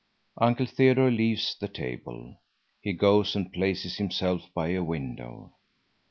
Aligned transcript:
Uncle 0.39 0.65
Theodore 0.65 1.11
leaves 1.11 1.55
the 1.59 1.67
table. 1.67 2.39
He 2.81 2.91
goes 2.91 3.35
and 3.35 3.53
places 3.53 3.97
himself 3.97 4.51
by 4.55 4.69
a 4.69 4.81
window. 4.83 5.53